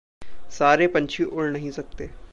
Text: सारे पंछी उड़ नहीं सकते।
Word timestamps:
सारे 0.51 0.87
पंछी 0.87 1.23
उड़ 1.23 1.49
नहीं 1.49 1.71
सकते। 1.71 2.09